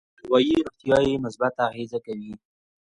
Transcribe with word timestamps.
په 0.17 0.23
اروایي 0.23 0.55
روغتيا 0.65 0.97
يې 1.07 1.15
مثبت 1.25 1.53
اغېز 1.67 1.91
کوي. 2.05 2.33